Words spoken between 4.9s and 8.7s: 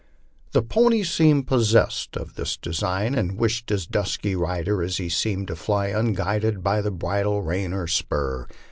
he seemed to fly unguided by bridle, rein, or spur.